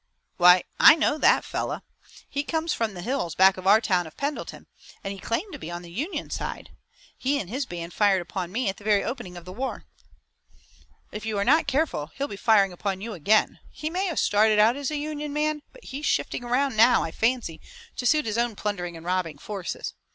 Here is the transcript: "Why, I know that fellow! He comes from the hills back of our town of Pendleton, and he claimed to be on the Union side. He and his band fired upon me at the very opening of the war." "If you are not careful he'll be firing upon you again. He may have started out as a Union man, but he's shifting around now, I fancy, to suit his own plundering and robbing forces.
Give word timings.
"Why, 0.37 0.63
I 0.79 0.95
know 0.95 1.19
that 1.19 1.45
fellow! 1.45 1.83
He 2.27 2.41
comes 2.43 2.73
from 2.73 2.95
the 2.95 3.03
hills 3.03 3.35
back 3.35 3.55
of 3.57 3.67
our 3.67 3.79
town 3.79 4.07
of 4.07 4.17
Pendleton, 4.17 4.65
and 5.03 5.13
he 5.13 5.19
claimed 5.19 5.53
to 5.53 5.59
be 5.59 5.69
on 5.69 5.83
the 5.83 5.91
Union 5.91 6.31
side. 6.31 6.71
He 7.15 7.39
and 7.39 7.51
his 7.51 7.67
band 7.67 7.93
fired 7.93 8.19
upon 8.19 8.51
me 8.51 8.67
at 8.67 8.77
the 8.77 8.83
very 8.83 9.03
opening 9.03 9.37
of 9.37 9.45
the 9.45 9.53
war." 9.53 9.85
"If 11.11 11.23
you 11.27 11.37
are 11.37 11.45
not 11.45 11.67
careful 11.67 12.07
he'll 12.15 12.27
be 12.27 12.35
firing 12.35 12.73
upon 12.73 13.01
you 13.01 13.13
again. 13.13 13.59
He 13.69 13.91
may 13.91 14.07
have 14.07 14.17
started 14.17 14.57
out 14.57 14.75
as 14.75 14.89
a 14.89 14.97
Union 14.97 15.33
man, 15.33 15.61
but 15.71 15.83
he's 15.83 16.07
shifting 16.07 16.43
around 16.43 16.75
now, 16.75 17.03
I 17.03 17.11
fancy, 17.11 17.61
to 17.97 18.07
suit 18.07 18.25
his 18.25 18.39
own 18.39 18.55
plundering 18.55 18.97
and 18.97 19.05
robbing 19.05 19.37
forces. 19.37 19.93